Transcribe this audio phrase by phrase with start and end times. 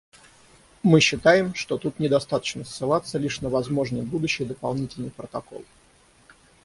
[0.81, 5.63] Мы считаем, что тут недостаточно ссылаться лишь на возможный будущий дополнительный протокол.